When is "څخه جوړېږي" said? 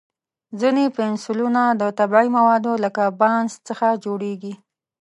3.67-4.53